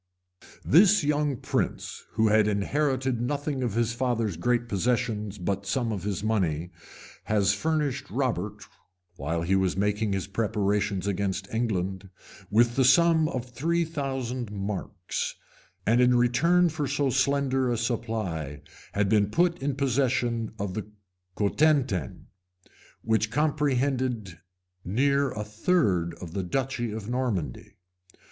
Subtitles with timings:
[0.65, 6.01] This young prince, who had inherited nothing of his father's great possessions but some of
[6.01, 6.71] his money,
[7.25, 8.63] has furnished Robert,
[9.17, 12.09] while he was making his preparations against England,
[12.49, 15.35] with ihe sum of three thousand marks;
[15.85, 18.63] and in return for so slender a supply,
[18.93, 20.87] had been put in possession of the
[21.35, 22.25] Cotentin,
[23.03, 24.39] which comprehended
[24.83, 27.75] near a third of the duchy of Normandy.